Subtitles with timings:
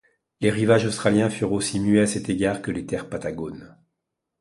[0.39, 3.77] Les rivages australiens furent aussi muets à cet égard que les terres patagones.